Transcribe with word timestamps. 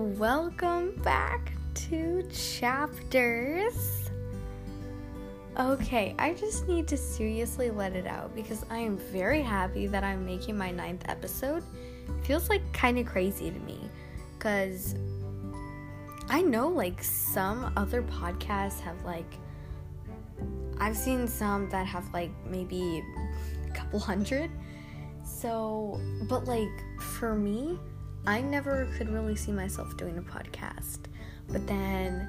welcome 0.00 0.92
back 1.02 1.52
to 1.74 2.22
Chapters. 2.32 4.10
Okay, 5.58 6.14
I 6.18 6.32
just 6.32 6.66
need 6.66 6.88
to 6.88 6.96
seriously 6.96 7.70
let 7.70 7.94
it 7.94 8.06
out 8.06 8.34
because 8.34 8.64
I 8.70 8.78
am 8.78 8.96
very 8.96 9.42
happy 9.42 9.86
that 9.88 10.02
I'm 10.02 10.24
making 10.24 10.56
my 10.56 10.70
ninth 10.70 11.04
episode. 11.06 11.62
It 12.08 12.24
feels 12.24 12.48
like 12.48 12.62
kind 12.72 12.98
of 12.98 13.04
crazy 13.04 13.50
to 13.50 13.58
me 13.60 13.78
because 14.38 14.94
I 16.30 16.40
know 16.40 16.68
like 16.68 17.04
some 17.04 17.70
other 17.76 18.02
podcasts 18.02 18.80
have 18.80 19.04
like, 19.04 19.34
I've 20.78 20.96
seen 20.96 21.28
some 21.28 21.68
that 21.68 21.84
have 21.86 22.10
like 22.14 22.30
maybe 22.46 23.04
a 23.68 23.72
couple 23.74 23.98
hundred. 23.98 24.50
So, 25.24 26.00
but 26.26 26.46
like 26.46 26.70
for 26.98 27.34
me, 27.34 27.78
I 28.26 28.40
never 28.40 28.88
could 28.96 29.08
really 29.08 29.36
see 29.36 29.52
myself 29.52 29.96
doing 29.96 30.18
a 30.18 30.22
podcast. 30.22 31.06
But 31.48 31.66
then 31.66 32.28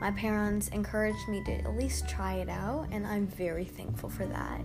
my 0.00 0.10
parents 0.12 0.68
encouraged 0.68 1.28
me 1.28 1.42
to 1.44 1.52
at 1.52 1.76
least 1.76 2.08
try 2.08 2.34
it 2.34 2.48
out, 2.48 2.88
and 2.90 3.06
I'm 3.06 3.26
very 3.26 3.64
thankful 3.64 4.08
for 4.08 4.26
that 4.26 4.60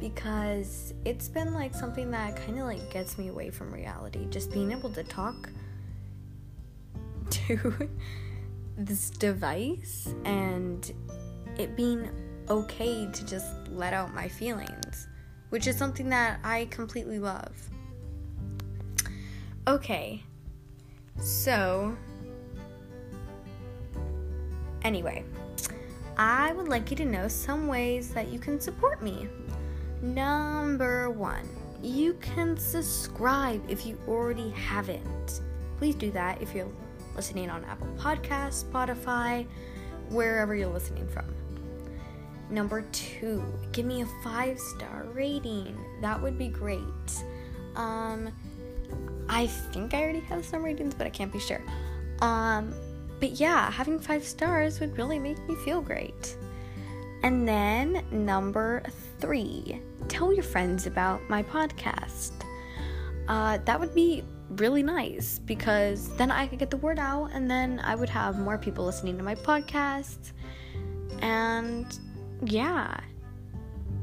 because 0.00 0.92
it's 1.04 1.28
been 1.28 1.54
like 1.54 1.74
something 1.74 2.10
that 2.10 2.36
kind 2.36 2.58
of 2.58 2.66
like 2.66 2.90
gets 2.90 3.18
me 3.18 3.28
away 3.28 3.50
from 3.50 3.72
reality. 3.72 4.26
Just 4.30 4.50
being 4.50 4.72
able 4.72 4.90
to 4.90 5.04
talk 5.04 5.48
to 7.30 7.88
this 8.76 9.10
device 9.10 10.12
and 10.24 10.92
it 11.56 11.76
being 11.76 12.10
okay 12.50 13.08
to 13.12 13.26
just 13.26 13.68
let 13.68 13.92
out 13.92 14.14
my 14.14 14.28
feelings, 14.28 15.06
which 15.50 15.66
is 15.66 15.76
something 15.76 16.08
that 16.08 16.40
I 16.42 16.66
completely 16.70 17.18
love. 17.18 17.52
Okay, 19.68 20.20
so 21.20 21.96
anyway, 24.82 25.24
I 26.16 26.52
would 26.52 26.66
like 26.66 26.90
you 26.90 26.96
to 26.96 27.04
know 27.04 27.28
some 27.28 27.68
ways 27.68 28.12
that 28.12 28.26
you 28.28 28.40
can 28.40 28.60
support 28.60 29.02
me. 29.02 29.28
Number 30.02 31.10
one, 31.10 31.48
you 31.80 32.14
can 32.14 32.56
subscribe 32.56 33.62
if 33.70 33.86
you 33.86 33.96
already 34.08 34.50
haven't. 34.50 35.42
Please 35.78 35.94
do 35.94 36.10
that 36.10 36.42
if 36.42 36.56
you're 36.56 36.68
listening 37.14 37.48
on 37.48 37.64
Apple 37.66 37.86
Podcasts, 37.96 38.64
Spotify, 38.64 39.46
wherever 40.08 40.56
you're 40.56 40.72
listening 40.72 41.06
from. 41.06 41.32
Number 42.50 42.82
two, 42.90 43.44
give 43.70 43.86
me 43.86 44.02
a 44.02 44.06
five 44.24 44.58
star 44.58 45.04
rating. 45.12 45.78
That 46.00 46.20
would 46.20 46.36
be 46.36 46.48
great. 46.48 46.80
Um, 47.76 48.32
I 49.32 49.46
think 49.46 49.94
I 49.94 50.02
already 50.02 50.20
have 50.20 50.44
some 50.44 50.62
ratings, 50.62 50.94
but 50.94 51.06
I 51.06 51.10
can't 51.10 51.32
be 51.32 51.40
sure. 51.40 51.62
Um, 52.20 52.74
but 53.18 53.30
yeah, 53.40 53.70
having 53.70 53.98
five 53.98 54.22
stars 54.24 54.78
would 54.78 54.96
really 54.98 55.18
make 55.18 55.38
me 55.48 55.54
feel 55.64 55.80
great. 55.80 56.36
And 57.22 57.48
then 57.48 58.04
number 58.10 58.82
three, 59.20 59.80
tell 60.08 60.34
your 60.34 60.42
friends 60.42 60.86
about 60.86 61.26
my 61.30 61.42
podcast. 61.42 62.32
Uh, 63.26 63.56
that 63.64 63.80
would 63.80 63.94
be 63.94 64.22
really 64.50 64.82
nice 64.82 65.38
because 65.38 66.14
then 66.16 66.30
I 66.30 66.46
could 66.46 66.58
get 66.58 66.70
the 66.70 66.76
word 66.76 66.98
out 66.98 67.30
and 67.32 67.50
then 67.50 67.80
I 67.82 67.94
would 67.94 68.10
have 68.10 68.38
more 68.38 68.58
people 68.58 68.84
listening 68.84 69.16
to 69.16 69.22
my 69.22 69.34
podcast. 69.34 70.32
And 71.20 71.86
yeah. 72.44 73.00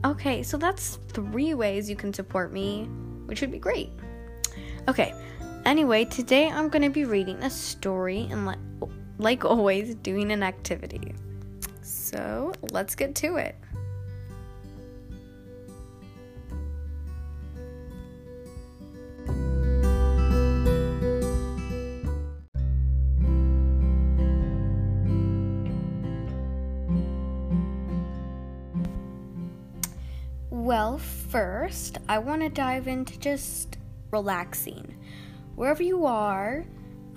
Okay, 0.04 0.42
so 0.42 0.58
that's 0.58 0.98
three 1.10 1.54
ways 1.54 1.88
you 1.88 1.96
can 1.96 2.14
support 2.14 2.52
me, 2.52 2.86
which 3.26 3.42
would 3.42 3.52
be 3.52 3.60
great. 3.60 3.92
Okay, 4.90 5.14
anyway, 5.66 6.04
today 6.04 6.50
I'm 6.50 6.68
going 6.68 6.82
to 6.82 6.90
be 6.90 7.06
reading 7.06 7.36
a 7.44 7.50
story 7.52 8.28
and, 8.32 8.48
like, 8.48 8.58
like 9.20 9.46
always, 9.46 9.94
doing 9.94 10.32
an 10.32 10.42
activity. 10.42 11.14
So 11.84 12.54
let's 12.72 12.96
get 12.96 13.14
to 13.18 13.36
it. 13.36 13.56
Well, 30.50 30.98
first, 30.98 32.00
I 32.10 32.18
want 32.18 32.42
to 32.42 32.50
dive 32.50 32.88
into 32.88 33.20
just 33.20 33.79
relaxing. 34.12 34.98
Wherever 35.56 35.84
you 35.84 36.06
are, 36.06 36.66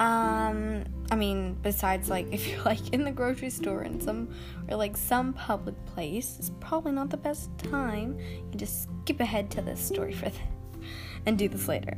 um, 0.00 0.84
I 1.10 1.16
mean, 1.16 1.54
besides 1.62 2.08
like 2.08 2.26
if 2.32 2.48
you're 2.48 2.62
like 2.62 2.90
in 2.90 3.04
the 3.04 3.12
grocery 3.12 3.50
store 3.50 3.82
in 3.82 4.00
some 4.00 4.30
or 4.68 4.76
like 4.76 4.96
some 4.96 5.32
public 5.32 5.74
place, 5.86 6.36
it's 6.38 6.50
probably 6.60 6.92
not 6.92 7.10
the 7.10 7.16
best 7.16 7.56
time. 7.58 8.18
You 8.50 8.58
just 8.58 8.88
skip 9.02 9.20
ahead 9.20 9.50
to 9.52 9.62
this 9.62 9.80
story 9.80 10.12
for 10.12 10.26
this 10.26 10.38
and 11.26 11.38
do 11.38 11.48
this 11.48 11.68
later. 11.68 11.96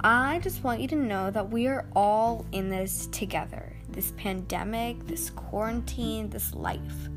I 0.00 0.40
just 0.40 0.64
want 0.64 0.80
you 0.80 0.88
to 0.88 0.96
know 0.96 1.30
that 1.30 1.50
we 1.50 1.68
are 1.68 1.86
all 1.94 2.44
in 2.50 2.68
this 2.68 3.06
together. 3.12 3.76
This 3.88 4.12
pandemic, 4.16 5.06
this 5.06 5.30
quarantine, 5.30 6.28
this 6.28 6.54
life. 6.54 7.08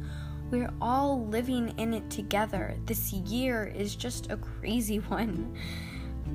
We're 0.51 0.71
all 0.79 1.25
living 1.25 1.73
in 1.79 1.95
it 1.95 2.07
together. 2.11 2.77
This 2.85 3.11
year 3.11 3.65
is 3.65 3.95
just 3.95 4.29
a 4.29 4.37
crazy 4.37 4.99
one. 5.09 5.57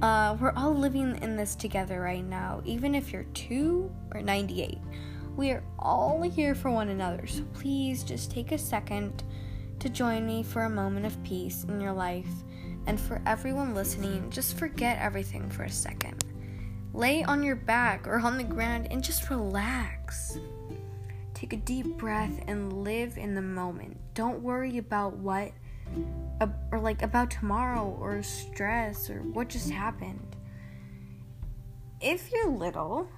Uh, 0.03 0.35
we're 0.41 0.53
all 0.57 0.75
living 0.75 1.19
in 1.23 1.37
this 1.37 1.55
together 1.55 2.01
right 2.01 2.25
now, 2.25 2.63
even 2.65 2.95
if 2.95 3.13
you're 3.13 3.25
2 3.35 3.91
or 4.15 4.23
98. 4.23 4.79
We 5.37 5.51
are 5.51 5.63
all 5.79 6.23
here 6.23 6.55
for 6.55 6.71
one 6.71 6.89
another, 6.89 7.27
so 7.27 7.43
please 7.53 8.03
just 8.03 8.31
take 8.31 8.53
a 8.53 8.59
second 8.59 9.25
to 9.79 9.91
join 9.91 10.27
me 10.27 10.43
for 10.43 10.63
a 10.63 10.71
moment 10.71 11.05
of 11.05 11.23
peace 11.23 11.65
in 11.65 11.83
your 11.83 11.93
life. 11.93 12.31
And 12.87 12.99
for 12.99 13.21
everyone 13.27 13.75
listening, 13.75 14.31
just 14.31 14.57
forget 14.57 14.99
everything 14.99 15.51
for 15.51 15.65
a 15.65 15.71
second. 15.71 16.25
Lay 16.95 17.23
on 17.23 17.43
your 17.43 17.57
back 17.57 18.09
or 18.09 18.19
on 18.21 18.39
the 18.39 18.45
ground 18.45 18.89
and 18.91 19.05
just 19.05 19.29
relax. 19.29 20.39
Take 21.35 21.53
a 21.53 21.59
deep 21.59 21.99
breath 21.99 22.43
and 22.47 22.85
live 22.85 23.19
in 23.19 23.35
the 23.35 23.43
moment. 23.43 23.99
Don't 24.15 24.41
worry 24.41 24.79
about 24.79 25.19
what 25.19 25.53
or 26.71 26.79
like 26.79 27.03
about 27.03 27.31
tomorrow 27.31 27.97
or 28.01 28.23
stress 28.23 29.11
or 29.11 29.21
what 29.21 29.49
just 29.49 29.71
happened. 29.71 30.37
If 32.01 32.33
you're 32.33 32.49
little, 32.49 33.09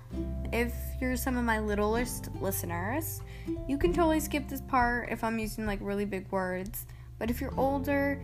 if 0.53 0.75
you're 1.01 1.17
some 1.17 1.37
of 1.37 1.45
my 1.45 1.61
littlest 1.61 2.29
listeners, 2.41 3.21
you 3.69 3.79
can 3.79 3.93
totally 3.93 4.19
skip 4.19 4.49
this 4.49 4.61
part 4.61 5.09
if 5.11 5.23
I'm 5.23 5.39
using 5.39 5.67
like 5.67 5.79
really 5.81 6.05
big 6.05 6.31
words. 6.33 6.87
But 7.19 7.31
if 7.31 7.41
you're 7.41 7.55
older 7.57 8.21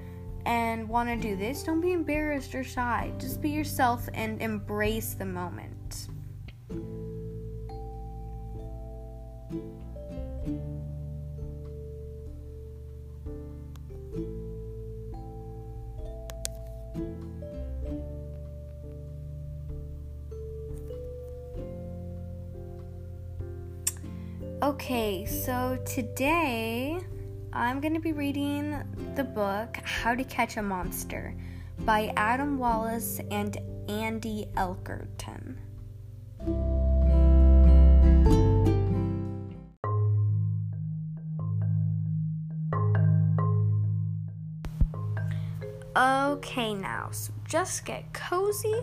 and 0.46 0.88
want 0.88 1.08
to 1.08 1.16
do 1.16 1.36
this, 1.36 1.62
don't 1.62 1.80
be 1.80 1.92
embarrassed 1.92 2.54
or 2.56 2.64
shy. 2.64 3.12
Just 3.18 3.40
be 3.40 3.50
yourself 3.50 4.08
and 4.14 4.42
embrace 4.42 5.14
the 5.14 5.26
moment. 5.26 6.08
Okay, 24.60 25.24
so 25.24 25.78
today 25.86 26.98
I'm 27.52 27.80
going 27.80 27.94
to 27.94 28.00
be 28.00 28.12
reading 28.12 28.76
the 29.14 29.24
book 29.24 29.76
How 29.84 30.14
to 30.14 30.24
Catch 30.24 30.56
a 30.56 30.62
Monster 30.62 31.34
by 31.80 32.12
Adam 32.16 32.58
Wallace 32.58 33.20
and 33.30 33.56
Andy 33.88 34.48
Elkerton. 34.56 35.56
Okay, 46.48 46.72
now, 46.72 47.10
so 47.12 47.30
just 47.44 47.84
get 47.84 48.10
cozy, 48.14 48.80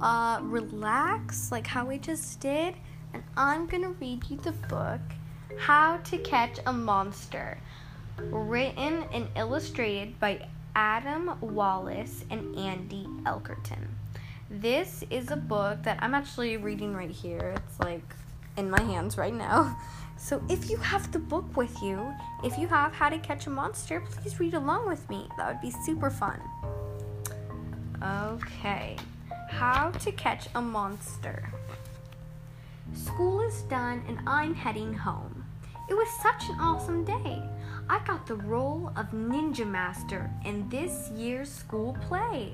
uh, 0.00 0.38
relax, 0.40 1.52
like 1.52 1.66
how 1.66 1.84
we 1.84 1.98
just 1.98 2.40
did 2.40 2.74
and 3.12 3.22
I'm 3.36 3.66
gonna 3.66 3.90
read 3.90 4.24
you 4.30 4.38
the 4.38 4.52
book 4.52 5.02
How 5.58 5.98
to 5.98 6.16
Catch 6.16 6.60
a 6.64 6.72
Monster, 6.72 7.58
written 8.18 9.04
and 9.12 9.28
illustrated 9.36 10.18
by 10.18 10.48
Adam 10.74 11.38
Wallace 11.42 12.24
and 12.30 12.56
Andy 12.56 13.06
Elkerton. 13.24 13.86
This 14.50 15.04
is 15.10 15.30
a 15.30 15.36
book 15.36 15.82
that 15.82 15.98
I'm 16.00 16.14
actually 16.14 16.56
reading 16.56 16.94
right 16.94 17.10
here. 17.10 17.54
It's 17.56 17.80
like 17.80 18.14
in 18.56 18.70
my 18.70 18.80
hands 18.80 19.18
right 19.18 19.34
now. 19.34 19.78
So 20.16 20.40
if 20.48 20.70
you 20.70 20.76
have 20.76 21.10
the 21.10 21.18
book 21.18 21.56
with 21.56 21.82
you, 21.82 22.14
if 22.44 22.56
you 22.56 22.68
have 22.68 22.94
How 22.94 23.08
to 23.08 23.18
Catch 23.18 23.48
a 23.48 23.50
Monster, 23.50 24.00
please 24.00 24.38
read 24.38 24.54
along 24.54 24.86
with 24.86 25.10
me. 25.10 25.28
That 25.36 25.48
would 25.48 25.60
be 25.60 25.72
super 25.84 26.08
fun. 26.08 26.40
Okay. 28.04 28.96
How 29.48 29.90
to 29.90 30.12
Catch 30.12 30.48
a 30.54 30.60
Monster. 30.60 31.50
School 32.92 33.40
is 33.40 33.62
done 33.62 34.02
and 34.06 34.18
I'm 34.26 34.54
heading 34.54 34.92
home. 34.92 35.44
It 35.88 35.94
was 35.94 36.08
such 36.22 36.50
an 36.50 36.60
awesome 36.60 37.04
day. 37.04 37.42
I 37.88 38.00
got 38.06 38.26
the 38.26 38.34
role 38.34 38.92
of 38.96 39.10
Ninja 39.12 39.66
Master 39.66 40.30
in 40.44 40.68
this 40.68 41.10
year's 41.16 41.50
school 41.50 41.96
play. 42.06 42.52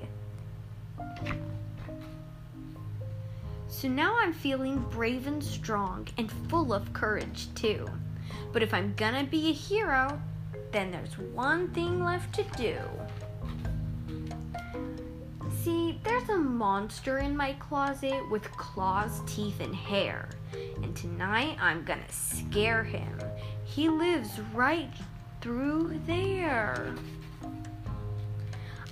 So 3.67 3.89
now 3.89 4.15
I'm 4.19 4.33
feeling 4.33 4.85
brave 4.89 5.27
and 5.27 5.43
strong 5.43 6.07
and 6.17 6.31
full 6.49 6.73
of 6.73 6.93
courage 6.93 7.53
too. 7.55 7.89
But 8.53 8.63
if 8.63 8.73
I'm 8.73 8.93
gonna 8.95 9.25
be 9.25 9.49
a 9.49 9.53
hero, 9.53 10.21
then 10.71 10.91
there's 10.91 11.17
one 11.17 11.69
thing 11.69 12.01
left 12.01 12.33
to 12.35 12.43
do. 12.57 12.77
There's 16.03 16.29
a 16.29 16.37
monster 16.37 17.19
in 17.19 17.37
my 17.37 17.53
closet 17.53 18.27
with 18.31 18.51
claws, 18.57 19.21
teeth, 19.27 19.59
and 19.59 19.75
hair. 19.75 20.29
And 20.81 20.95
tonight 20.95 21.57
I'm 21.61 21.83
gonna 21.83 22.11
scare 22.11 22.83
him. 22.83 23.19
He 23.63 23.87
lives 23.87 24.39
right 24.53 24.91
through 25.41 25.99
there. 26.07 26.95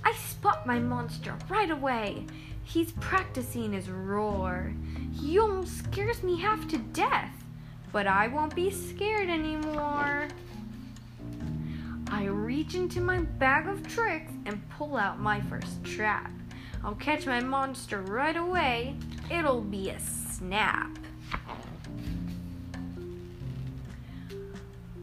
I 0.04 0.12
spot 0.14 0.66
my 0.66 0.78
monster 0.78 1.34
right 1.48 1.70
away. 1.70 2.26
He's 2.62 2.92
practicing 2.92 3.72
his 3.72 3.90
roar. 3.90 4.72
He 5.12 5.38
almost 5.38 5.78
scares 5.78 6.22
me 6.22 6.40
half 6.40 6.68
to 6.68 6.78
death, 6.78 7.34
but 7.92 8.06
I 8.06 8.28
won't 8.28 8.54
be 8.54 8.70
scared 8.70 9.28
anymore. 9.28 10.28
I 12.08 12.24
reach 12.24 12.74
into 12.74 13.00
my 13.00 13.18
bag 13.18 13.66
of 13.66 13.86
tricks 13.88 14.32
and 14.46 14.68
pull 14.70 14.96
out 14.96 15.18
my 15.18 15.40
first 15.42 15.82
trap. 15.84 16.30
I'll 16.82 16.94
catch 16.94 17.26
my 17.26 17.40
monster 17.40 18.00
right 18.00 18.36
away. 18.36 18.96
It'll 19.30 19.60
be 19.60 19.90
a 19.90 20.00
snap. 20.00 20.98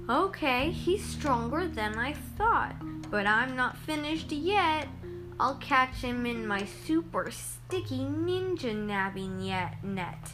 Okay, 0.10 0.72
he's 0.72 1.04
stronger 1.04 1.68
than 1.68 1.98
I 1.98 2.14
thought, 2.38 2.76
but 3.12 3.28
I'm 3.28 3.56
not 3.56 3.78
finished 3.78 4.32
yet. 4.32 4.88
I'll 5.40 5.56
catch 5.56 5.96
him 5.96 6.26
in 6.26 6.48
my 6.48 6.66
super 6.86 7.30
sticky 7.30 8.00
ninja 8.00 8.74
nabbing 8.74 9.42
yet 9.42 9.84
net. 9.84 10.32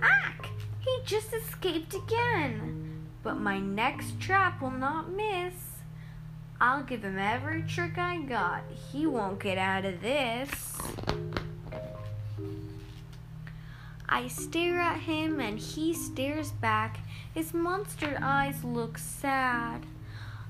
Ack! 0.00 0.48
He 0.80 0.98
just 1.04 1.32
escaped 1.34 1.94
again. 1.94 3.04
But 3.22 3.40
my 3.40 3.58
next 3.58 4.20
trap 4.20 4.62
will 4.62 4.70
not 4.70 5.10
miss. 5.10 5.54
I'll 6.60 6.82
give 6.82 7.04
him 7.04 7.18
every 7.18 7.62
trick 7.62 7.98
I 7.98 8.22
got. 8.22 8.62
He 8.90 9.06
won't 9.06 9.40
get 9.40 9.58
out 9.58 9.84
of 9.84 10.00
this. 10.00 10.78
I 14.08 14.28
stare 14.28 14.80
at 14.80 15.00
him 15.00 15.40
and 15.40 15.58
he 15.58 15.92
stares 15.92 16.52
back. 16.52 17.00
His 17.34 17.52
monster 17.52 18.18
eyes 18.22 18.64
look 18.64 18.96
sad. 18.96 19.84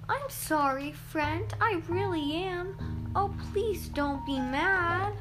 I'm 0.09 0.29
sorry, 0.29 0.93
friend. 0.93 1.53
I 1.61 1.83
really 1.89 2.35
am. 2.35 3.11
Oh, 3.17 3.35
please 3.51 3.89
don't 3.89 4.25
be 4.25 4.39
mad. 4.39 5.13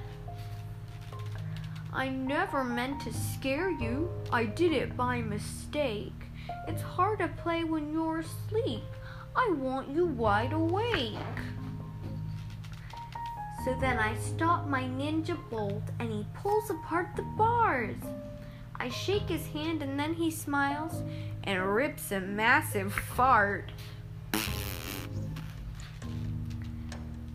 I 1.92 2.10
never 2.10 2.64
meant 2.64 3.02
to 3.02 3.14
scare 3.14 3.72
you. 3.72 4.12
I 4.31 4.46
did 4.46 4.74
it 4.74 4.96
by 4.96 5.22
mistake. 5.22 6.14
It's 6.68 6.81
hard 6.81 7.20
to 7.20 7.30
play 7.30 7.64
when 7.64 7.92
you're 7.92 8.20
asleep. 8.20 8.84
I 9.36 9.52
want 9.58 9.90
you 9.90 10.06
wide 10.06 10.54
awake. 10.54 11.18
So 13.66 13.76
then 13.82 13.98
I 14.00 14.16
stop 14.16 14.68
my 14.68 14.84
ninja 14.84 15.38
bolt 15.50 15.84
and 16.00 16.12
he 16.12 16.26
pulls 16.34 16.70
apart 16.70 17.10
the 17.16 17.24
bars. 17.38 17.98
I 18.76 18.90
shake 18.90 19.30
his 19.30 19.48
hand 19.48 19.82
and 19.82 20.00
then 20.00 20.14
he 20.14 20.30
smiles 20.30 21.02
and 21.44 21.76
rips 21.76 22.12
a 22.12 22.20
massive 22.20 22.94
fart. 22.94 23.72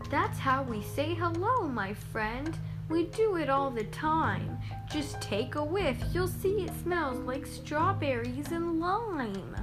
That's 0.09 0.39
how 0.39 0.63
we 0.63 0.81
say 0.81 1.13
hello, 1.13 1.67
my 1.67 1.93
friend. 1.93 2.57
We 2.89 3.05
do 3.05 3.37
it 3.37 3.49
all 3.49 3.69
the 3.69 3.85
time. 3.85 4.57
Just 4.91 5.21
take 5.21 5.55
a 5.55 5.63
whiff. 5.63 5.97
You'll 6.13 6.27
see 6.27 6.63
it 6.63 6.71
smells 6.81 7.19
like 7.19 7.45
strawberries 7.45 8.51
and 8.51 8.79
lime. 8.79 9.55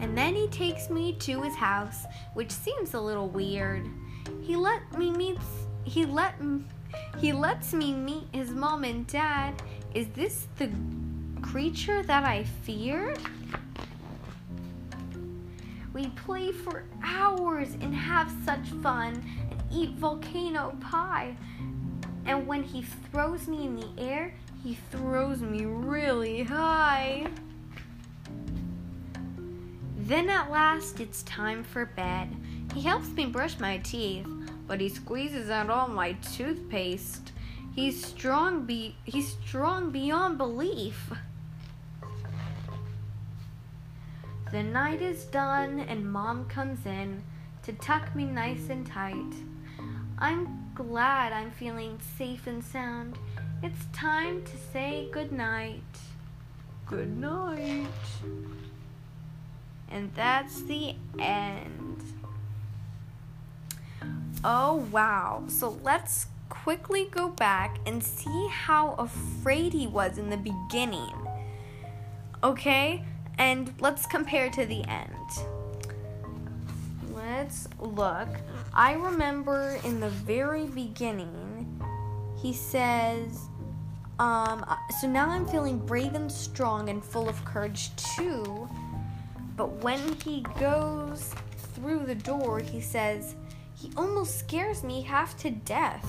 And 0.00 0.16
then 0.16 0.34
he 0.34 0.48
takes 0.48 0.90
me 0.90 1.14
to 1.20 1.42
his 1.42 1.54
house, 1.54 2.04
which 2.34 2.50
seems 2.50 2.94
a 2.94 3.00
little 3.00 3.28
weird. 3.28 3.88
He 4.42 4.56
let 4.56 4.96
me 4.98 5.10
meet 5.10 5.38
he 5.84 6.06
let 6.06 6.34
he 7.18 7.32
lets 7.32 7.72
me 7.72 7.92
meet 7.92 8.24
his 8.32 8.50
mom 8.50 8.84
and 8.84 9.06
dad. 9.06 9.62
Is 9.94 10.08
this 10.08 10.46
the 10.56 10.70
creature 11.42 12.02
that 12.02 12.24
I 12.24 12.44
feared? 12.44 13.18
We 15.92 16.08
play 16.08 16.50
for 16.50 16.84
hours 17.04 17.68
and 17.80 17.94
have 17.94 18.32
such 18.44 18.68
fun 18.82 19.22
and 19.50 19.62
eat 19.72 19.90
volcano 19.92 20.76
pie. 20.80 21.36
And 22.26 22.46
when 22.46 22.62
he 22.62 22.82
throws 22.82 23.46
me 23.46 23.66
in 23.66 23.76
the 23.76 23.88
air, 23.98 24.34
he 24.64 24.78
throws 24.90 25.42
me 25.42 25.66
really 25.66 26.42
high. 26.42 27.26
Then 29.98 30.30
at 30.30 30.50
last 30.50 31.00
it's 31.00 31.22
time 31.24 31.62
for 31.62 31.84
bed. 31.84 32.34
He 32.72 32.80
helps 32.80 33.08
me 33.08 33.26
brush 33.26 33.58
my 33.60 33.76
teeth, 33.78 34.26
but 34.66 34.80
he 34.80 34.88
squeezes 34.88 35.50
out 35.50 35.68
all 35.68 35.88
my 35.88 36.12
toothpaste. 36.12 37.32
He's 37.74 38.02
strong 38.04 38.64
be 38.64 38.96
he's 39.04 39.28
strong 39.28 39.90
beyond 39.90 40.38
belief. 40.38 41.12
The 44.50 44.62
night 44.62 45.02
is 45.02 45.24
done 45.24 45.80
and 45.80 46.10
mom 46.10 46.46
comes 46.46 46.86
in 46.86 47.22
to 47.64 47.72
tuck 47.74 48.14
me 48.14 48.24
nice 48.24 48.70
and 48.70 48.86
tight. 48.86 49.34
I'm 50.18 50.70
glad 50.74 51.32
I'm 51.32 51.50
feeling 51.50 51.98
safe 52.16 52.46
and 52.46 52.64
sound. 52.64 53.18
It's 53.64 53.86
time 53.94 54.42
to 54.42 54.52
say 54.74 55.08
good 55.10 55.32
night. 55.32 55.80
Good 56.84 57.16
night. 57.16 57.86
And 59.90 60.12
that's 60.14 60.60
the 60.64 60.94
end. 61.18 62.02
Oh 64.44 64.86
wow. 64.92 65.44
So 65.48 65.78
let's 65.82 66.26
quickly 66.50 67.08
go 67.10 67.30
back 67.30 67.78
and 67.86 68.04
see 68.04 68.48
how 68.50 68.96
afraid 68.98 69.72
he 69.72 69.86
was 69.86 70.18
in 70.18 70.28
the 70.28 70.36
beginning. 70.36 71.14
Okay? 72.42 73.02
And 73.38 73.72
let's 73.80 74.04
compare 74.04 74.50
to 74.50 74.66
the 74.66 74.84
end. 74.84 75.48
Let's 77.14 77.66
look. 77.80 78.28
I 78.74 78.92
remember 78.92 79.78
in 79.84 80.00
the 80.00 80.10
very 80.10 80.66
beginning, 80.66 81.80
he 82.36 82.52
says, 82.52 83.48
um, 84.18 84.64
so 85.00 85.08
now 85.08 85.28
I'm 85.28 85.46
feeling 85.46 85.78
brave 85.78 86.14
and 86.14 86.30
strong 86.30 86.88
and 86.88 87.04
full 87.04 87.28
of 87.28 87.44
courage 87.44 87.94
too. 87.96 88.68
But 89.56 89.82
when 89.82 90.00
he 90.20 90.44
goes 90.58 91.34
through 91.74 92.06
the 92.06 92.14
door, 92.14 92.58
he 92.60 92.80
says, 92.80 93.36
he 93.74 93.90
almost 93.96 94.38
scares 94.38 94.82
me 94.82 95.02
half 95.02 95.36
to 95.38 95.50
death. 95.50 96.08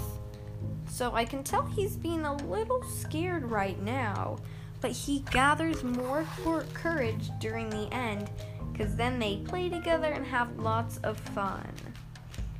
So 0.90 1.14
I 1.14 1.26
can 1.26 1.44
tell 1.44 1.64
he's 1.64 1.98
being 1.98 2.26
a 2.26 2.36
little 2.38 2.84
scared 2.84 3.50
right 3.50 3.82
now 3.82 4.38
but 4.86 4.92
he 4.92 5.20
gathers 5.32 5.84
more 5.84 6.28
courage 6.76 7.32
during 7.40 7.72
the 7.72 7.92
end 7.92 8.30
because 8.72 8.96
then 8.96 9.18
they 9.18 9.38
play 9.38 9.68
together 9.68 10.12
and 10.12 10.24
have 10.24 10.60
lots 10.60 10.98
of 10.98 11.18
fun. 11.20 11.68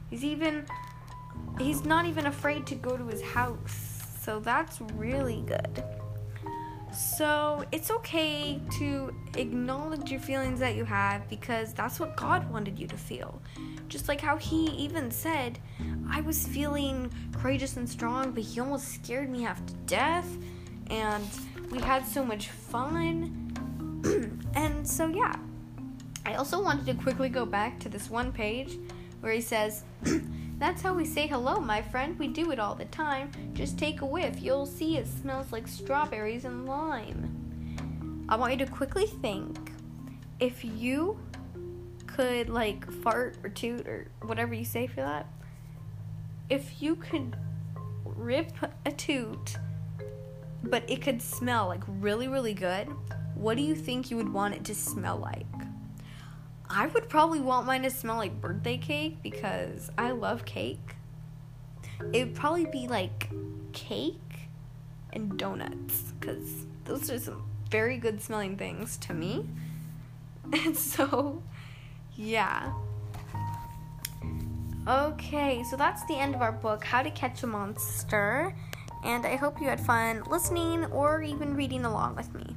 He's 0.10 0.24
even 0.24 0.66
he's 1.60 1.86
not 1.86 2.06
even 2.06 2.26
afraid 2.26 2.66
to 2.66 2.74
go 2.74 2.98
to 2.98 3.06
his 3.06 3.22
house. 3.22 3.95
So 4.26 4.40
that's 4.40 4.82
really 4.96 5.44
good. 5.46 5.84
So 6.92 7.64
it's 7.72 7.92
okay 7.92 8.60
to 8.80 9.14
acknowledge 9.36 10.10
your 10.10 10.20
feelings 10.20 10.60
that 10.62 10.74
you 10.74 10.84
have 10.84 11.30
because 11.30 11.74
that's 11.74 12.00
what 12.00 12.16
God 12.18 12.50
wanted 12.52 12.80
you 12.80 12.88
to 12.88 12.98
feel. 12.98 13.40
Just 13.88 14.08
like 14.08 14.20
how 14.20 14.38
He 14.38 14.66
even 14.72 15.12
said, 15.12 15.60
I 16.10 16.22
was 16.22 16.48
feeling 16.48 17.12
courageous 17.34 17.78
and 17.78 17.88
strong, 17.88 18.32
but 18.32 18.42
He 18.42 18.60
almost 18.60 18.96
scared 18.96 19.30
me 19.30 19.44
half 19.44 19.64
to 19.64 19.74
death. 19.86 20.28
And 20.90 21.28
we 21.70 21.80
had 21.80 22.08
so 22.08 22.26
much 22.26 22.50
fun. 22.50 23.52
and 24.56 24.88
so, 24.88 25.06
yeah. 25.06 25.36
I 26.26 26.34
also 26.34 26.64
wanted 26.64 26.88
to 26.88 26.96
quickly 26.96 27.30
go 27.30 27.46
back 27.46 27.80
to 27.82 27.90
this 27.90 28.10
one 28.10 28.32
page 28.32 28.80
where 29.22 29.34
he 29.34 29.42
says, 29.42 29.84
That's 30.58 30.82
how 30.82 30.94
we 30.94 31.06
say 31.06 31.28
hello, 31.28 31.60
my 31.60 31.82
friend. 31.82 32.18
We 32.18 32.28
do 32.28 32.52
it 32.52 32.60
all 32.60 32.76
the 32.76 32.86
time. 32.86 33.30
Just 33.54 33.78
take 33.78 34.02
a 34.02 34.06
whiff. 34.06 34.42
You'll 34.42 34.66
see 34.66 34.98
it 34.98 35.08
smells 35.08 35.52
like 35.52 35.68
strawberries 35.68 36.46
and 36.46 36.66
lime. 36.66 38.26
I 38.30 38.38
want 38.38 38.54
you 38.54 38.66
to 38.66 38.72
quickly 38.72 39.06
think 39.06 39.72
if 40.40 40.64
you 40.64 41.20
could, 42.08 42.50
like, 42.50 42.90
fart 43.04 43.38
or 43.44 43.50
toot 43.50 43.86
or 43.88 44.08
whatever 44.22 44.54
you 44.54 44.66
say 44.66 44.88
for 44.88 45.02
that, 45.02 45.28
if 46.50 46.82
you 46.82 46.96
could 46.96 47.36
rip 48.06 48.52
a 48.86 48.92
toot, 48.92 49.58
but 50.64 50.90
it 50.90 51.02
could 51.02 51.22
smell 51.22 51.68
like 51.68 51.84
really, 51.88 52.28
really 52.28 52.54
good, 52.54 52.88
what 53.36 53.58
do 53.58 53.64
you 53.64 53.76
think 53.76 54.10
you 54.10 54.18
would 54.18 54.32
want 54.32 54.56
it 54.56 54.64
to 54.66 54.76
smell 54.76 55.18
like? 55.18 55.46
I 56.70 56.88
would 56.88 57.10
probably 57.10 57.40
want 57.40 57.68
mine 57.68 57.84
to 57.84 57.90
smell 57.90 58.18
like 58.18 58.42
birthday 58.42 58.78
cake 58.78 59.22
because 59.22 59.92
I 59.98 60.12
love 60.12 60.46
cake. 60.46 60.96
It 62.12 62.26
would 62.26 62.36
probably 62.36 62.66
be 62.66 62.88
like 62.88 63.30
cake 63.72 64.50
and 65.14 65.38
donuts 65.38 66.14
because 66.20 66.66
those 66.86 67.10
are 67.10 67.20
some 67.20 67.44
very 67.70 67.98
good 67.98 68.22
smelling 68.22 68.58
things 68.58 68.98
to 68.98 69.14
me. 69.14 69.48
And 70.54 70.78
so, 70.78 71.42
yeah. 72.16 72.72
Okay, 74.88 75.64
so 75.64 75.76
that's 75.76 76.06
the 76.06 76.14
end 76.14 76.36
of 76.36 76.42
our 76.44 76.52
book, 76.52 76.84
How 76.84 77.02
to 77.02 77.10
Catch 77.10 77.42
a 77.42 77.48
Monster. 77.48 78.56
And 79.04 79.26
I 79.26 79.38
hope 79.38 79.60
you 79.60 79.68
had 79.68 79.80
fun 79.80 80.22
listening 80.30 80.86
or 80.86 81.24
even 81.24 81.56
reading 81.56 81.84
along 81.84 82.16
with 82.16 82.32
me. 82.36 82.56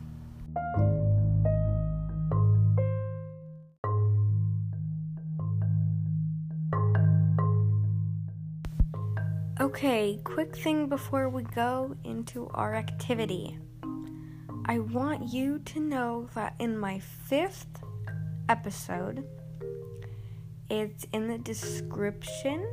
Okay, 9.61 10.21
quick 10.23 10.55
thing 10.55 10.89
before 10.89 11.29
we 11.29 11.43
go 11.43 11.97
into 12.05 12.49
our 12.55 12.77
activity. 12.77 13.59
I 14.67 14.79
want 14.79 15.33
you 15.33 15.59
to 15.59 15.81
know 15.81 16.29
that 16.37 16.55
in 16.61 16.79
my 16.79 17.01
fifth 17.01 17.67
episode, 18.49 19.27
it's 20.71 21.07
in 21.13 21.27
the 21.27 21.39
description, 21.39 22.65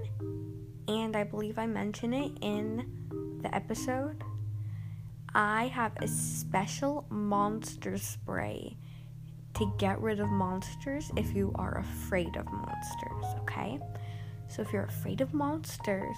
and 0.87 1.15
I 1.15 1.23
believe 1.23 1.57
I 1.57 1.65
mention 1.65 2.13
it 2.13 2.33
in 2.41 3.39
the 3.41 3.53
episode. 3.55 4.23
I 5.33 5.65
have 5.69 5.93
a 6.03 6.07
special 6.07 7.07
monster 7.09 7.97
spray 7.97 8.77
to 9.55 9.73
get 9.79 9.99
rid 9.99 10.19
of 10.19 10.29
monsters 10.29 11.09
if 11.17 11.33
you 11.35 11.51
are 11.55 11.79
afraid 11.79 12.35
of 12.35 12.45
monsters, 12.45 13.25
okay? 13.39 13.79
So 14.49 14.61
if 14.61 14.71
you're 14.71 14.83
afraid 14.83 15.21
of 15.21 15.33
monsters, 15.33 16.17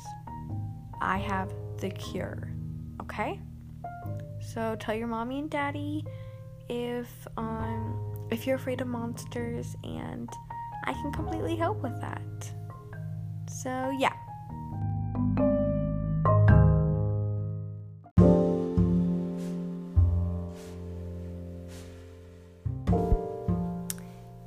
I 1.01 1.17
have 1.17 1.53
the 1.79 1.89
cure, 1.89 2.49
okay? 3.01 3.39
So 4.53 4.75
tell 4.79 4.95
your 4.95 5.07
mommy 5.07 5.39
and 5.39 5.49
daddy 5.49 6.05
if 6.69 7.09
um 7.37 8.27
if 8.29 8.45
you're 8.45 8.57
afraid 8.57 8.81
of 8.81 8.87
monsters 8.87 9.75
and 9.83 10.29
I 10.87 10.93
can 10.93 11.11
completely 11.11 11.55
help 11.55 11.81
with 11.83 11.99
that. 11.99 12.21
So, 13.49 13.91
yeah. 13.97 14.13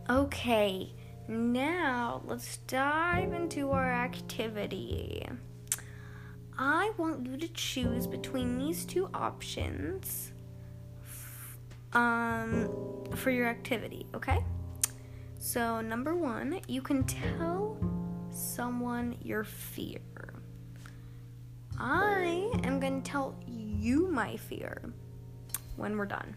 Okay, 0.09 0.93
now 1.29 2.23
let's 2.27 2.59
dive 2.67 3.33
into 3.33 3.71
our 3.71 3.91
activity. 3.91 5.27
I 6.63 6.93
want 6.99 7.25
you 7.27 7.39
to 7.39 7.49
choose 7.49 8.07
between 8.07 8.59
these 8.59 8.85
two 8.85 9.09
options 9.15 10.33
um, 11.95 12.69
for 13.15 13.31
your 13.31 13.47
activity, 13.47 14.07
okay? 14.15 14.45
So, 15.39 15.81
number 15.81 16.15
one, 16.15 16.61
you 16.69 16.83
can 16.83 17.05
tell 17.05 17.79
someone 18.31 19.17
your 19.23 19.43
fear. 19.43 20.03
I 21.79 22.51
am 22.63 22.79
going 22.79 23.01
to 23.01 23.11
tell 23.11 23.35
you 23.47 24.09
my 24.09 24.37
fear 24.37 24.83
when 25.77 25.97
we're 25.97 26.05
done. 26.05 26.37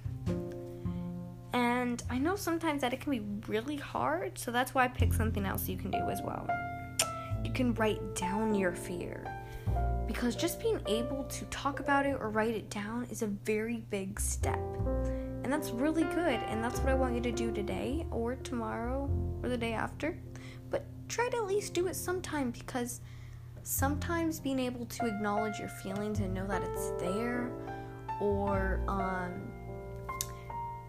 And 1.51 2.01
I 2.09 2.17
know 2.17 2.37
sometimes 2.37 2.79
that 2.79 2.93
it 2.93 3.01
can 3.01 3.11
be 3.11 3.49
really 3.49 3.75
hard, 3.75 4.37
so 4.39 4.51
that's 4.51 4.73
why 4.73 4.85
I 4.85 4.87
picked 4.87 5.15
something 5.15 5.45
else 5.45 5.67
you 5.67 5.75
can 5.75 5.91
do 5.91 6.09
as 6.09 6.21
well. 6.21 6.47
You 7.43 7.51
can 7.51 7.73
write 7.73 8.15
down 8.15 8.55
your 8.55 8.71
fear 8.71 9.32
because 10.07 10.35
just 10.35 10.59
being 10.59 10.79
able 10.87 11.23
to 11.25 11.45
talk 11.45 11.79
about 11.79 12.05
it 12.05 12.17
or 12.19 12.29
write 12.29 12.55
it 12.55 12.69
down 12.69 13.07
is 13.09 13.21
a 13.21 13.27
very 13.27 13.83
big 13.89 14.19
step. 14.19 14.59
And 15.43 15.51
that's 15.51 15.71
really 15.71 16.03
good, 16.03 16.39
and 16.47 16.63
that's 16.63 16.79
what 16.79 16.89
I 16.89 16.93
want 16.93 17.15
you 17.15 17.21
to 17.21 17.31
do 17.31 17.51
today 17.51 18.05
or 18.11 18.35
tomorrow 18.35 19.09
or 19.41 19.49
the 19.49 19.57
day 19.57 19.73
after. 19.73 20.17
But 20.69 20.85
try 21.09 21.29
to 21.29 21.37
at 21.37 21.47
least 21.47 21.73
do 21.73 21.87
it 21.87 21.95
sometime 21.95 22.51
because 22.51 23.01
sometimes 23.63 24.39
being 24.39 24.59
able 24.59 24.85
to 24.85 25.05
acknowledge 25.05 25.59
your 25.59 25.69
feelings 25.69 26.19
and 26.19 26.33
know 26.33 26.47
that 26.47 26.63
it's 26.63 26.91
there 26.99 27.51
or 28.19 28.83
um, 28.87 29.51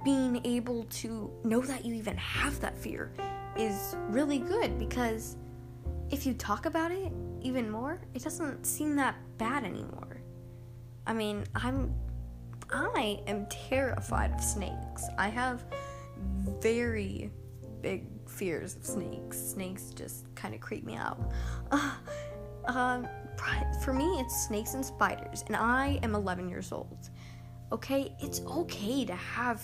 being 0.05 0.41
able 0.45 0.85
to 0.85 1.31
know 1.45 1.61
that 1.61 1.85
you 1.85 1.95
even 1.95 2.17
have 2.17 2.61
that 2.61 2.77
fear 2.77 3.13
is 3.57 3.97
really 4.09 4.39
good 4.39 4.79
because 4.79 5.37
if 6.11 6.27
you 6.27 6.35
talk 6.35 6.67
about 6.67 6.91
it 6.91 7.13
even 7.45 7.71
more, 7.71 8.01
it 8.15 8.25
doesn't 8.25 8.67
seem 8.67 8.97
that 8.97 9.15
bad 9.39 9.65
anymore. 9.65 10.21
I 11.07 11.13
mean, 11.13 11.45
I'm 11.55 11.95
I 12.73 13.21
am 13.27 13.47
terrified 13.47 14.33
of 14.33 14.43
snakes. 14.43 15.07
I 15.19 15.29
have 15.29 15.65
very 16.61 17.31
big 17.83 18.07
fears 18.27 18.75
of 18.75 18.85
snakes. 18.85 19.39
Snakes 19.39 19.91
just 19.91 20.35
kind 20.35 20.55
of 20.55 20.61
creep 20.61 20.85
me 20.85 20.97
out. 20.97 21.33
Uh, 21.71 21.91
um, 22.67 23.07
for 23.83 23.93
me, 23.93 24.05
it's 24.21 24.47
snakes 24.47 24.75
and 24.75 24.85
spiders, 24.85 25.45
and 25.47 25.57
I 25.57 25.99
am 26.03 26.15
11 26.15 26.49
years 26.49 26.73
old. 26.73 27.11
Okay, 27.71 28.15
it's 28.21 28.41
okay 28.41 29.05
to 29.05 29.15
have, 29.15 29.63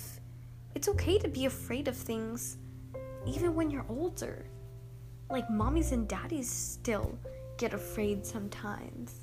it's 0.75 0.89
okay 0.89 1.19
to 1.19 1.29
be 1.29 1.47
afraid 1.47 1.89
of 1.89 1.97
things 1.97 2.59
even 3.27 3.55
when 3.55 3.71
you're 3.71 3.87
older. 3.89 4.47
Like, 5.31 5.49
mommies 5.49 5.93
and 5.93 6.09
daddies 6.09 6.51
still 6.51 7.19
get 7.61 7.75
afraid 7.75 8.25
sometimes. 8.25 9.21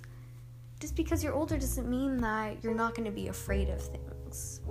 Just 0.79 0.95
because 0.95 1.23
you're 1.23 1.33
older 1.33 1.57
doesn't 1.57 1.89
mean 1.89 2.17
that 2.17 2.63
you're 2.63 2.75
not 2.75 2.93
going 2.93 3.05
to 3.05 3.11
be 3.11 3.29
afraid 3.29 3.67
of 3.67 3.81
things. 3.81 4.61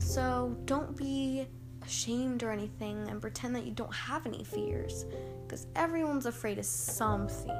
So 0.00 0.56
don't 0.64 0.96
be 0.96 1.46
ashamed 1.86 2.42
or 2.42 2.50
anything 2.50 3.08
and 3.08 3.20
pretend 3.20 3.54
that 3.54 3.64
you 3.64 3.70
don't 3.70 3.94
have 3.94 4.26
any 4.26 4.42
fears 4.42 5.06
because 5.46 5.68
everyone's 5.76 6.26
afraid 6.26 6.58
of 6.58 6.66
something. 6.66 7.56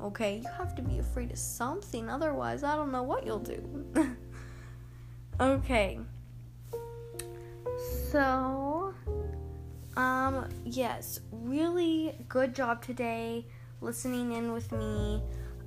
Okay, 0.00 0.36
you 0.36 0.48
have 0.56 0.76
to 0.76 0.82
be 0.82 1.00
afraid 1.00 1.32
of 1.32 1.38
something, 1.38 2.08
otherwise, 2.08 2.62
I 2.62 2.76
don't 2.76 2.92
know 2.92 3.02
what 3.02 3.26
you'll 3.26 3.40
do. 3.40 3.84
okay, 5.40 5.98
so, 8.12 8.94
um, 9.96 10.48
yes, 10.64 11.18
really 11.32 12.14
good 12.28 12.54
job 12.54 12.80
today 12.80 13.44
listening 13.80 14.32
in 14.32 14.52
with 14.52 14.70
me. 14.72 15.22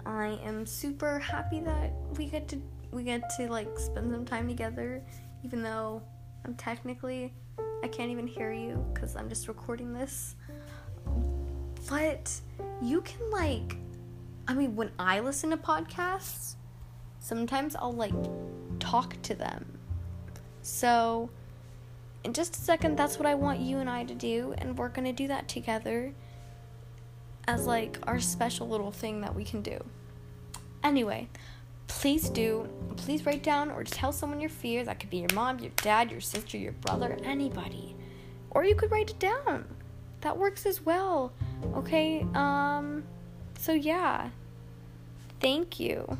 I 0.06 0.39
am 0.44 0.65
super 0.65 1.20
happy 1.20 1.60
that 1.62 1.94
we 2.18 2.25
get 2.25 2.48
to 2.50 2.62
we 2.91 3.03
get 3.03 3.30
to 3.38 3.50
like 3.50 3.80
spend 3.80 4.12
some 4.12 4.25
time 4.25 4.48
together 4.48 5.01
even 5.46 5.62
though 5.62 6.01
I'm 6.44 6.56
technically 6.56 7.34
I 7.84 7.88
can't 7.88 8.12
even 8.12 8.27
hear 8.27 8.51
you 8.51 8.86
cuz 8.94 9.15
I'm 9.15 9.30
just 9.30 9.48
recording 9.48 9.94
this. 9.94 10.36
But 11.89 12.39
you 12.82 13.01
can 13.01 13.30
like 13.30 13.77
I 14.48 14.53
mean 14.53 14.75
when 14.75 14.91
I 15.00 15.20
listen 15.20 15.51
to 15.51 15.58
podcasts, 15.58 16.56
sometimes 17.20 17.75
I'll 17.75 17.94
like 17.94 18.13
talk 18.80 19.22
to 19.24 19.36
them. 19.36 19.77
So 20.63 21.30
in 22.24 22.34
just 22.34 22.56
a 22.56 22.60
second 22.60 22.98
that's 22.98 23.18
what 23.18 23.25
I 23.27 23.36
want 23.36 23.60
you 23.60 23.77
and 23.77 23.89
I 23.89 24.03
to 24.03 24.13
do 24.13 24.53
and 24.58 24.77
we're 24.77 24.89
to 24.89 25.13
do 25.13 25.27
that 25.27 25.48
together 25.48 26.13
as 27.51 27.67
like 27.67 28.00
our 28.03 28.17
special 28.20 28.67
little 28.70 28.91
thing 28.91 29.20
that 29.20 29.36
we 29.36 29.43
can 29.43 29.62
do. 29.62 29.77
Anyway, 30.86 31.27
please 31.88 32.29
do, 32.29 32.67
please 32.96 33.25
write 33.25 33.43
down 33.43 33.70
or 33.70 33.84
tell 33.84 34.13
someone 34.13 34.39
your 34.39 34.50
fear. 34.50 34.86
That 34.86 35.01
could 35.01 35.10
be 35.10 35.17
your 35.17 35.34
mom, 35.34 35.60
your 35.60 35.72
dad, 35.77 36.12
your 36.12 36.22
sister, 36.22 36.58
your 36.58 36.72
brother, 36.72 37.17
anybody. 37.25 37.93
Or 38.51 38.63
you 38.63 38.74
could 38.74 38.89
write 38.89 39.10
it 39.10 39.20
down. 39.20 39.65
That 40.22 40.38
works 40.38 40.65
as 40.65 40.86
well. 40.86 41.34
Okay? 41.75 42.25
Um 42.34 43.03
so 43.58 43.74
yeah. 43.74 44.29
Thank 45.41 45.79
you. 45.79 46.17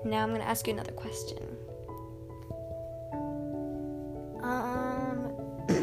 now 0.03 0.23
I'm 0.23 0.31
gonna 0.31 0.43
ask 0.43 0.67
you 0.67 0.73
another 0.73 0.91
question. 0.91 1.57
Um, 4.41 5.31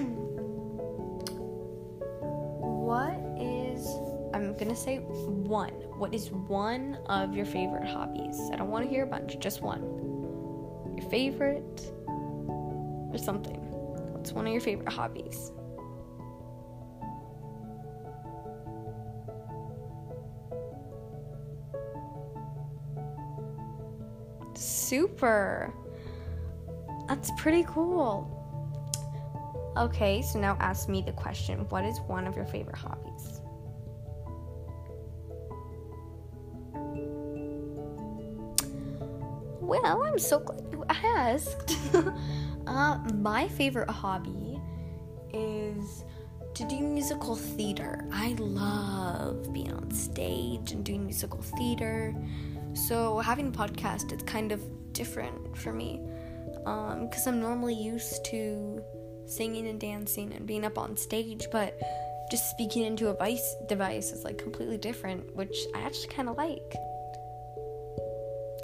what 2.60 3.14
is, 3.38 3.86
I'm 4.34 4.56
gonna 4.56 4.76
say 4.76 4.98
one. 4.98 5.72
What 5.98 6.14
is 6.14 6.30
one 6.30 6.98
of 7.06 7.34
your 7.34 7.46
favorite 7.46 7.86
hobbies? 7.86 8.38
I 8.52 8.56
don't 8.56 8.70
wanna 8.70 8.86
hear 8.86 9.04
a 9.04 9.06
bunch, 9.06 9.38
just 9.38 9.62
one. 9.62 9.82
Your 10.96 11.08
favorite 11.10 11.92
or 12.08 13.18
something. 13.18 13.60
What's 14.12 14.32
one 14.32 14.46
of 14.46 14.52
your 14.52 14.62
favorite 14.62 14.92
hobbies? 14.92 15.52
Super. 24.96 25.74
That's 27.06 27.30
pretty 27.36 27.64
cool. 27.64 28.32
Okay, 29.76 30.22
so 30.22 30.40
now 30.40 30.56
ask 30.58 30.88
me 30.88 31.02
the 31.02 31.12
question 31.12 31.68
What 31.68 31.84
is 31.84 32.00
one 32.06 32.26
of 32.26 32.34
your 32.34 32.46
favorite 32.46 32.76
hobbies? 32.78 33.42
Well, 39.60 40.02
I'm 40.02 40.18
so 40.18 40.38
glad 40.38 40.64
you 40.72 40.82
asked. 40.88 41.76
uh, 42.66 42.98
my 43.16 43.48
favorite 43.48 43.90
hobby 43.90 44.58
is 45.34 46.04
to 46.54 46.64
do 46.64 46.80
musical 46.80 47.36
theater. 47.36 48.08
I 48.10 48.34
love 48.38 49.52
being 49.52 49.74
on 49.74 49.90
stage 49.90 50.72
and 50.72 50.82
doing 50.82 51.04
musical 51.04 51.42
theater. 51.42 52.14
So 52.72 53.18
having 53.18 53.48
a 53.48 53.50
podcast 53.50 54.12
it's 54.12 54.22
kind 54.22 54.52
of 54.52 54.62
different 54.96 55.56
for 55.56 55.72
me 55.72 56.00
because 56.66 57.26
um, 57.26 57.34
I'm 57.34 57.40
normally 57.40 57.74
used 57.74 58.24
to 58.26 58.82
singing 59.26 59.68
and 59.68 59.80
dancing 59.80 60.32
and 60.32 60.46
being 60.46 60.64
up 60.64 60.78
on 60.78 60.96
stage, 60.96 61.46
but 61.52 61.78
just 62.30 62.50
speaking 62.50 62.84
into 62.84 63.08
a 63.08 63.14
voice 63.14 63.54
device 63.68 64.10
is 64.12 64.24
like 64.24 64.38
completely 64.38 64.78
different, 64.78 65.34
which 65.36 65.56
I 65.74 65.80
actually 65.80 66.08
kind 66.08 66.28
of 66.28 66.36
like. 66.36 66.74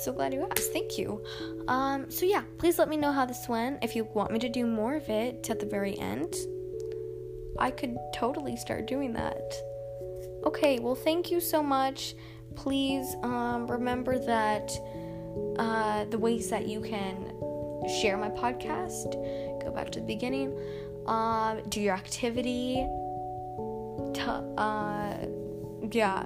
So 0.00 0.12
glad 0.12 0.34
you 0.34 0.48
asked. 0.50 0.72
Thank 0.72 0.98
you. 0.98 1.24
Um, 1.68 2.10
so 2.10 2.26
yeah, 2.26 2.42
please 2.58 2.78
let 2.78 2.88
me 2.88 2.96
know 2.96 3.12
how 3.12 3.24
this 3.24 3.48
went. 3.48 3.84
If 3.84 3.94
you 3.94 4.04
want 4.14 4.32
me 4.32 4.40
to 4.40 4.48
do 4.48 4.66
more 4.66 4.96
of 4.96 5.08
it 5.08 5.48
at 5.48 5.60
the 5.60 5.66
very 5.66 5.96
end, 5.98 6.34
I 7.58 7.70
could 7.70 7.96
totally 8.14 8.56
start 8.56 8.86
doing 8.86 9.12
that. 9.12 9.54
Okay, 10.44 10.80
well, 10.80 10.96
thank 10.96 11.30
you 11.30 11.40
so 11.40 11.62
much. 11.62 12.14
Please 12.56 13.14
um, 13.22 13.70
remember 13.70 14.18
that 14.18 14.72
uh, 15.58 16.04
the 16.06 16.18
ways 16.18 16.50
that 16.50 16.66
you 16.66 16.80
can 16.80 17.32
share 18.00 18.16
my 18.16 18.28
podcast, 18.28 19.12
go 19.62 19.70
back 19.70 19.90
to 19.90 20.00
the 20.00 20.06
beginning, 20.06 20.56
um, 21.06 21.62
do 21.68 21.80
your 21.80 21.94
activity, 21.94 22.86
t- 24.14 24.22
uh, 24.56 25.14
yeah, 25.90 26.22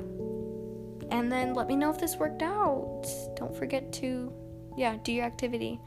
and 1.11 1.31
then 1.31 1.55
let 1.55 1.69
me 1.69 1.77
know 1.77 1.91
if 1.91 1.99
this 1.99 2.17
worked 2.17 2.43
out. 2.43 3.05
Don't 3.37 3.57
forget 3.57 3.93
to, 3.95 4.33
yeah, 4.77 4.97
do 5.03 5.13
your 5.13 5.25
activity. 5.25 5.81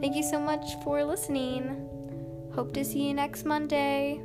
Thank 0.00 0.14
you 0.14 0.22
so 0.22 0.38
much 0.38 0.64
for 0.84 1.02
listening. 1.04 1.88
Hope 2.54 2.72
to 2.74 2.84
see 2.84 3.08
you 3.08 3.14
next 3.14 3.44
Monday. 3.44 4.20